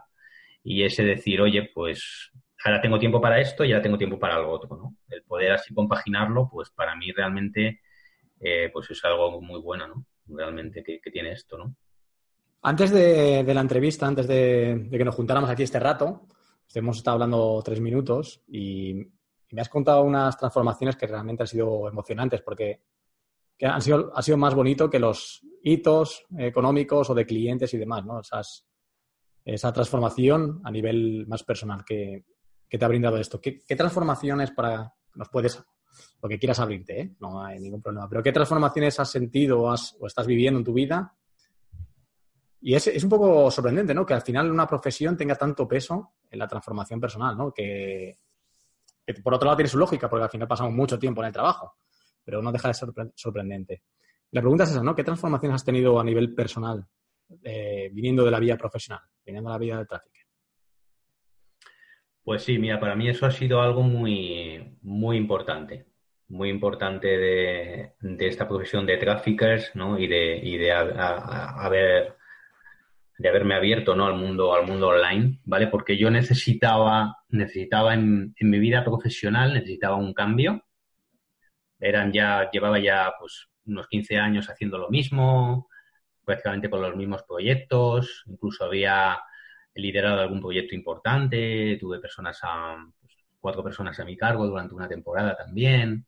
[0.62, 2.32] y ese decir, oye, pues
[2.64, 4.96] ahora tengo tiempo para esto y ahora tengo tiempo para algo otro, ¿no?
[5.08, 7.80] El poder así compaginarlo, pues para mí realmente
[8.72, 10.06] pues es algo muy bueno, ¿no?
[10.26, 11.76] Realmente que, tiene esto, ¿no?
[12.62, 16.26] Antes de, la entrevista, antes de, que nos juntáramos aquí este rato,
[16.74, 18.94] hemos estado hablando tres minutos y
[19.50, 22.82] me has contado unas transformaciones que realmente han sido emocionantes porque
[23.60, 28.04] han sido, ha sido más bonito que los hitos económicos o de clientes y demás,
[28.04, 28.20] ¿no?
[28.20, 28.66] Esas,
[29.44, 32.24] esa transformación a nivel más personal que,
[32.78, 33.40] te ha brindado esto.
[33.40, 35.62] ¿Qué, transformaciones para nos puedes,
[36.22, 37.14] lo que quieras abrirte, ¿eh?
[37.20, 39.74] no hay ningún problema, pero qué transformaciones has sentido o,
[40.06, 41.14] estás viviendo en tu vida?
[42.60, 44.06] Y es, es, un poco sorprendente, ¿no?
[44.06, 47.52] Que al final una profesión tenga tanto peso en la transformación personal, ¿no?
[47.52, 48.18] Que,
[49.04, 51.32] que por otro lado tiene su lógica, porque al final pasamos mucho tiempo en el
[51.32, 51.76] trabajo,
[52.24, 53.82] pero no deja de ser sorprendente.
[54.30, 54.94] La pregunta es esa, ¿no?
[54.94, 56.86] ¿Qué transformaciones has tenido a nivel personal
[57.42, 60.14] eh, viniendo de la vía profesional, viniendo de la vía del tráfico?
[62.24, 65.86] Pues sí, mira, para mí eso ha sido algo muy, muy importante,
[66.28, 69.98] muy importante de, esta profesión de traffickers, ¿no?
[69.98, 72.16] Y de, y de haber
[73.16, 74.06] de haberme abierto ¿no?
[74.06, 79.54] al mundo al mundo online vale porque yo necesitaba necesitaba en, en, mi vida profesional
[79.54, 80.64] necesitaba un cambio
[81.78, 85.68] eran ya llevaba ya pues unos 15 años haciendo lo mismo
[86.24, 89.16] prácticamente con los mismos proyectos incluso había
[89.74, 94.88] liderado algún proyecto importante tuve personas a pues, cuatro personas a mi cargo durante una
[94.88, 96.06] temporada también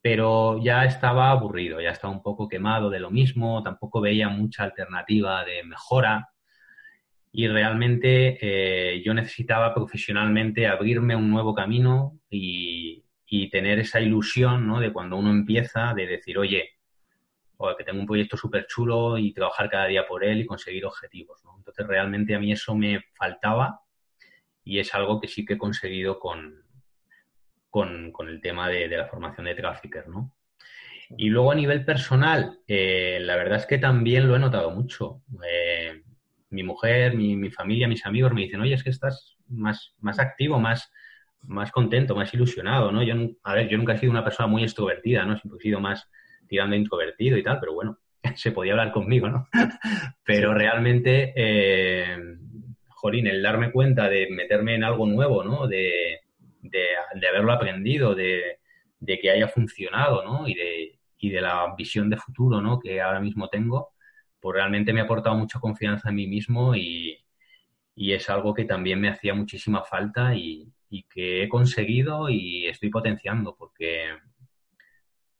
[0.00, 4.64] pero ya estaba aburrido, ya estaba un poco quemado de lo mismo, tampoco veía mucha
[4.64, 6.28] alternativa de mejora
[7.32, 13.04] y realmente eh, yo necesitaba profesionalmente abrirme un nuevo camino y,
[13.50, 14.80] tener esa ilusión ¿no?
[14.80, 16.77] de cuando uno empieza de decir, oye,
[17.58, 20.86] o que tengo un proyecto súper chulo y trabajar cada día por él y conseguir
[20.86, 21.44] objetivos.
[21.44, 21.56] ¿no?
[21.58, 23.80] Entonces realmente a mí eso me faltaba
[24.64, 26.62] y es algo que sí que he conseguido con,
[27.70, 30.08] con, el tema de, la formación de trafficker.
[30.08, 30.32] ¿no?
[31.16, 35.22] Y luego a nivel personal, eh, la verdad es que también lo he notado mucho.
[35.44, 36.02] Eh,
[36.50, 40.60] mi mujer, mi, familia, mis amigos me dicen, oye, es que estás más, más activo,
[40.60, 40.92] más,
[41.42, 43.02] más contento, más ilusionado, ¿no?
[43.02, 45.36] Yo, a ver, yo nunca he sido una persona muy extrovertida, ¿no?
[45.36, 46.08] Siempre he sido más
[46.48, 47.98] tirando introvertido y tal, pero bueno,
[48.36, 49.48] se podía hablar conmigo, ¿no?
[50.24, 52.16] pero realmente, eh,
[52.88, 55.66] Jorín, el darme cuenta de meterme en algo nuevo, ¿no?
[55.66, 56.20] De,
[56.62, 58.58] de, haberlo aprendido, de,
[58.98, 60.48] de, que haya funcionado, ¿no?
[60.48, 62.78] Y de, y de la visión de futuro, ¿no?
[62.78, 63.92] Que ahora mismo tengo,
[64.40, 67.18] pues realmente me ha aportado mucha confianza en mí mismo y,
[67.96, 70.72] es algo que también me hacía muchísima falta y,
[71.10, 74.06] que he conseguido y estoy potenciando porque,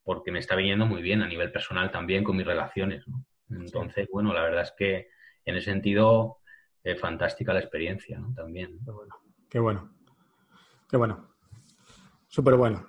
[0.09, 3.05] porque me está viniendo muy bien a nivel personal también con mis relaciones.
[3.51, 5.09] Entonces, bueno, la verdad es que
[5.45, 6.39] en ese sentido
[6.83, 8.33] es fantástica la experiencia ¿no?
[8.33, 8.79] también.
[8.87, 9.93] Qué bueno, qué bueno,
[10.89, 11.29] qué bueno,
[12.27, 12.89] súper bueno.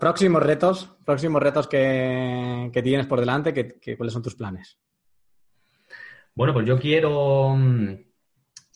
[0.00, 3.52] Próximos retos, próximos retos que, tienes por delante,
[3.98, 4.80] ¿cuáles son tus planes?
[6.34, 7.94] Bueno, pues yo quiero, mm,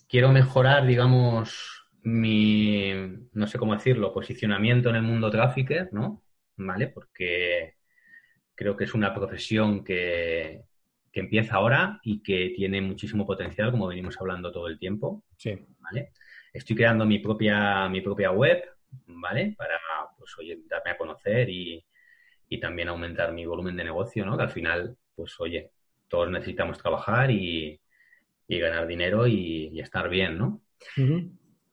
[0.07, 2.93] quiero mejorar, digamos, mi,
[3.33, 6.23] no sé cómo decirlo, posicionamiento en el mundo trafficker, ¿no?
[6.57, 6.89] ¿Vale?
[6.89, 7.77] Porque
[8.55, 10.63] creo que es una profesión que,
[11.13, 15.25] que empieza ahora y que tiene muchísimo potencial, como venimos hablando todo el tiempo.
[15.37, 15.59] Sí.
[15.81, 16.13] ¿Vale?
[16.53, 18.63] Estoy creando mi propia, mi propia web,
[19.07, 19.55] ¿vale?
[19.57, 19.79] Para,
[20.19, 21.85] pues, oye, darme a conocer y,
[22.49, 24.37] y también aumentar mi volumen de negocio, ¿no?
[24.37, 25.71] Que al final, pues, oye,
[26.09, 27.81] todos necesitamos trabajar y,
[28.49, 30.61] ganar dinero y, estar bien, ¿no?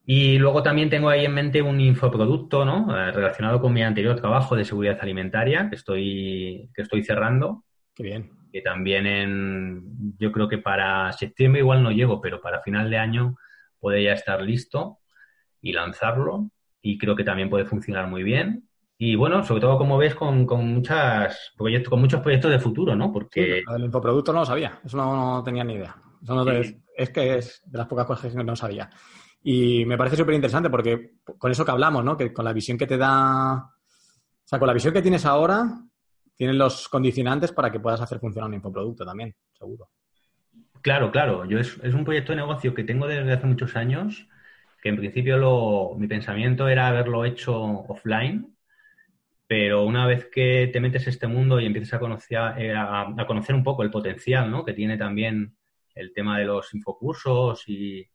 [0.05, 2.95] Y luego también tengo ahí en mente un infoproducto, ¿no?
[2.97, 7.63] Eh, relacionado con mi anterior trabajo de seguridad alimentaria que estoy, que estoy cerrando.
[7.95, 8.31] Qué bien.
[8.51, 12.97] Que también en, yo creo que para septiembre igual no llego, pero para final de
[12.97, 13.37] año
[13.79, 14.99] puede ya estar listo
[15.61, 16.49] y lanzarlo.
[16.81, 18.67] Y creo que también puede funcionar muy bien.
[18.97, 23.11] Y bueno, sobre todo como ves con, muchas proyectos, con muchos proyectos de futuro, ¿no?
[23.11, 25.95] Porque el infoproducto no lo sabía, eso no, tenía ni idea.
[26.97, 28.89] es, que es de las pocas cosas que no sabía.
[29.43, 32.15] Y me parece súper interesante porque con eso que hablamos, ¿no?
[32.15, 35.81] Que con la visión que te da, o sea, con la visión que tienes ahora,
[36.35, 39.89] tienes los condicionantes para que puedas hacer funcionar un infoproducto también, seguro.
[40.81, 41.45] Claro, claro.
[41.45, 44.27] Yo es, es un proyecto de negocio que tengo desde hace muchos años,
[44.81, 48.53] que en principio lo, mi pensamiento era haberlo hecho offline,
[49.47, 53.55] pero una vez que te metes este mundo y empiezas a conocer, eh, a, conocer
[53.55, 54.65] un poco el potencial ¿no?
[54.65, 55.55] que tiene también
[55.95, 58.09] el tema de los infocursos y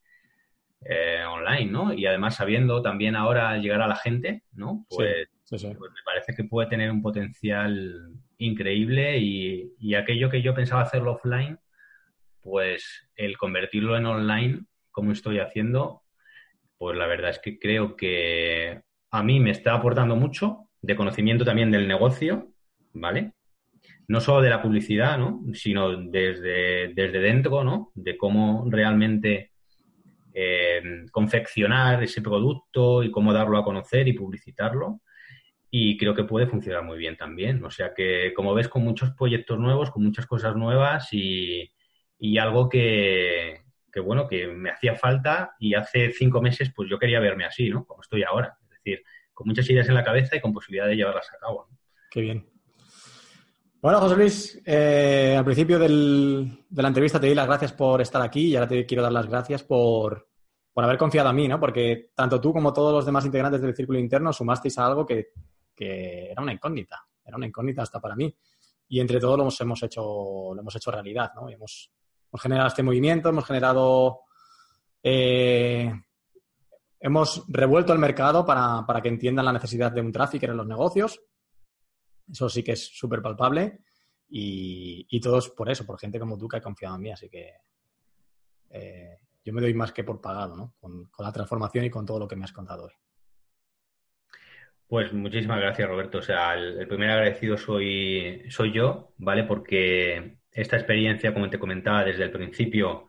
[0.85, 1.93] eh, online, ¿no?
[1.93, 4.87] Y además sabiendo también ahora llegar a la gente, ¿no?
[4.88, 10.55] Pues, pues, me parece que puede tener un potencial increíble y, y, aquello que yo
[10.55, 11.59] pensaba hacerlo offline,
[12.43, 14.61] pues el convertirlo en online,
[14.91, 16.03] como estoy haciendo,
[16.77, 21.45] pues la verdad es que creo que a mí me está aportando mucho de conocimiento
[21.45, 22.53] también del negocio,
[22.93, 23.33] ¿vale?
[24.07, 25.43] No solo de la publicidad, ¿no?
[25.55, 27.91] Sino desde, desde dentro, ¿no?
[27.95, 29.53] De cómo realmente
[30.40, 35.01] eh, confeccionar ese producto y cómo darlo a conocer y publicitarlo.
[35.68, 37.64] Y creo que puede funcionar muy bien también.
[37.64, 41.72] O sea que, como ves, con muchos proyectos nuevos, con muchas cosas nuevas y,
[42.38, 47.18] algo que, que, bueno, que me hacía falta y hace cinco meses pues yo quería
[47.18, 47.85] verme así, ¿no?
[47.85, 48.57] Como estoy ahora.
[48.62, 49.03] Es decir,
[49.35, 51.68] con muchas ideas en la cabeza y con posibilidad de llevarlas a cabo.
[52.12, 52.46] Qué bien.
[53.81, 58.21] Bueno, José Luis, eh, al principio de la entrevista te di las gracias por estar
[58.21, 60.29] aquí y ahora te quiero dar las gracias por,
[60.75, 61.61] haber confiado en mí, ¿no?
[61.61, 65.29] Porque tanto tú como todos los demás integrantes del círculo interno sumasteis a algo que,
[65.77, 68.35] era una incógnita, era una incógnita hasta para mí.
[68.88, 70.03] Y entre todos lo hemos hecho,
[70.55, 71.49] lo hemos hecho realidad, ¿no?
[71.49, 71.93] hemos,
[72.35, 74.23] generado este movimiento, hemos generado...
[75.05, 75.93] Eh,
[76.99, 80.67] hemos revuelto el mercado para, para que entiendan la necesidad de un tráfico en los
[80.67, 81.21] negocios
[82.31, 83.81] eso sí que es súper palpable
[84.29, 87.11] y, y todos por eso, por gente como tú que ha confiado en mí.
[87.11, 87.55] Así que
[88.71, 90.75] eh, yo me doy más que por pagado, ¿no?
[90.81, 92.93] Con, la transformación y con todo lo que me has contado hoy.
[94.87, 96.19] Pues muchísimas gracias, Roberto.
[96.19, 99.45] O sea, el, primer agradecido soy, soy yo, ¿vale?
[99.45, 103.07] Porque esta experiencia, como te comentaba desde el principio,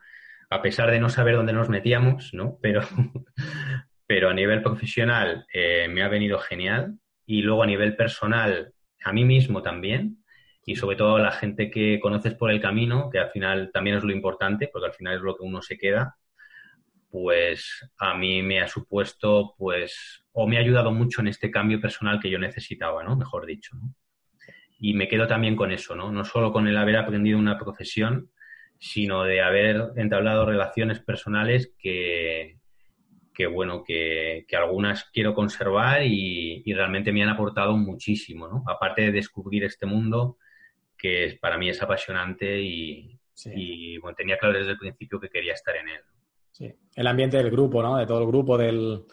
[0.49, 2.57] a pesar de no saber dónde nos metíamos, ¿no?
[2.61, 2.81] Pero,
[4.07, 6.99] pero a nivel profesional eh, me ha venido genial.
[7.25, 10.23] Y luego a nivel personal, a mí mismo también
[10.65, 13.97] y sobre todo a la gente que conoces por el camino, que al final también
[13.97, 16.15] es lo importante, porque al final es lo que uno se queda,
[17.09, 21.81] pues a mí me ha supuesto, pues, o me ha ayudado mucho en este cambio
[21.81, 23.15] personal que yo necesitaba, ¿no?
[23.15, 23.75] Mejor dicho,
[24.77, 26.11] Y me quedo también con eso, ¿no?
[26.11, 28.29] No solo con el haber aprendido una profesión,
[28.79, 32.18] sino de haber entablado relaciones personales que,
[33.33, 38.63] que bueno, que, algunas quiero conservar y, realmente me han aportado muchísimo, ¿no?
[38.67, 40.37] Aparte de descubrir este mundo
[40.97, 43.17] que para mí es apasionante y,
[43.99, 46.01] bueno, tenía claro desde el principio que quería estar en él.
[46.51, 47.97] Sí, el ambiente del grupo, ¿no?
[47.97, 49.05] De todo el grupo, del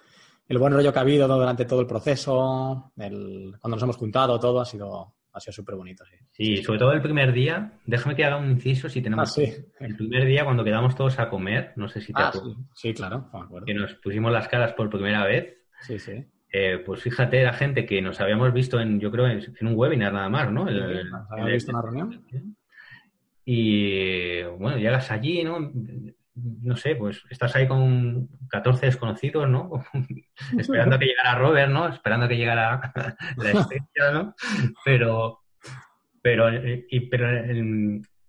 [0.48, 4.60] el buen rollo que ha habido durante todo el proceso, cuando nos hemos juntado, todo
[4.60, 6.16] ha sido ha sido súper bonito, sí.
[6.32, 9.28] Sí, sobre todo el primer día, déjame que haga un inciso si tenemos...
[9.28, 9.54] Ah, sí.
[9.80, 12.56] El primer día cuando quedamos todos a comer, no sé si te ah, acuerdas.
[12.74, 12.94] Sí.
[12.94, 13.66] claro, me acuerdo.
[13.66, 15.58] Que nos pusimos las caras por primera vez.
[15.82, 16.24] Sí, sí.
[16.50, 20.12] Eh, pues fíjate, la gente que nos habíamos visto en, yo creo, en, un webinar
[20.12, 20.64] nada más, ¿no?
[20.64, 22.56] nos habíamos visto en una reunión.
[23.44, 25.70] Y bueno, llegas allí, ¿no?
[26.36, 29.70] No sé, pues estás ahí con 14 desconocidos, ¿no?
[30.58, 31.88] Esperando que llegara Robert, ¿no?
[31.88, 32.92] Esperando que llegara
[33.36, 34.34] la estrella, ¿no?
[34.84, 35.40] Pero,
[36.20, 37.26] pero, y, pero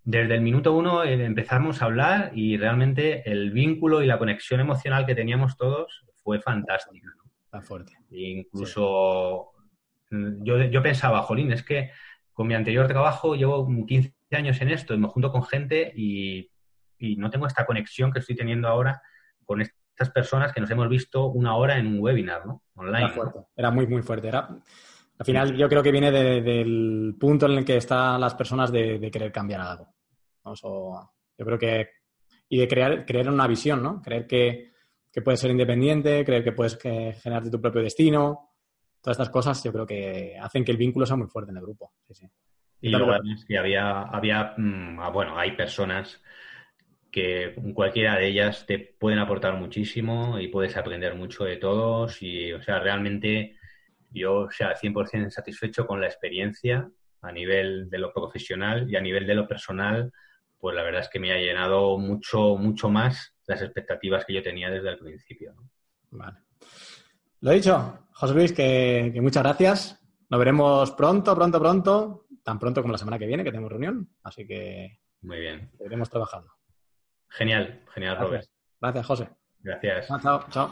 [0.03, 4.61] desde el minuto uno eh, empezamos a hablar y realmente el vínculo y la conexión
[4.61, 7.29] emocional que teníamos todos fue fantástica, ¿no?
[7.49, 7.93] Tan fuerte.
[8.11, 9.51] incluso
[10.09, 11.91] yo, yo pensaba, Jolín, es que
[12.33, 16.51] con mi anterior trabajo llevo 15 años en esto y me junto con gente y
[16.99, 19.01] y no tengo esta conexión que estoy teniendo ahora
[19.45, 22.63] con estas personas que nos hemos visto una hora en un webinar, ¿no?
[22.75, 23.05] Online.
[23.05, 24.27] Era fuerte, era muy, muy fuerte.
[24.27, 24.47] Era,
[25.19, 29.09] al final yo creo que viene del punto en el que están las personas de,
[29.11, 29.93] querer cambiar algo.
[30.43, 31.89] yo creo que...
[32.49, 34.01] Y de crear, crear una visión, ¿no?
[34.01, 34.71] Creer que,
[35.23, 38.51] puedes ser independiente, creer que puedes generarte tu propio destino.
[39.01, 41.63] Todas estas cosas yo creo que hacen que el vínculo sea muy fuerte en el
[41.63, 41.93] grupo.
[42.07, 42.27] Sí, sí.
[42.79, 46.21] Y luego es que había, había mm, ah, bueno, hay personas
[47.17, 52.53] que cualquiera de ellas te pueden aportar muchísimo y puedes aprender mucho de todos y,
[52.53, 53.57] o sea, realmente
[54.11, 56.87] yo, o sea, 100% satisfecho con la experiencia
[57.23, 60.13] a nivel de lo profesional y a nivel de lo personal,
[60.59, 64.43] pues la verdad es que me ha llenado mucho, mucho más las expectativas que yo
[64.43, 65.55] tenía desde el principio.
[66.11, 66.37] Vale.
[67.41, 69.99] Lo dicho, José Luis, que, que muchas gracias.
[70.29, 74.07] Nos veremos pronto, pronto, pronto, tan pronto como la semana que viene, que tenemos reunión.
[74.21, 75.71] Así que muy bien.
[75.77, 76.56] Seguiremos trabajando.
[77.29, 78.45] Genial, genial, Robert.
[78.81, 79.29] Gracias, José.
[79.63, 80.07] Gracias.
[80.21, 80.71] chao, chao.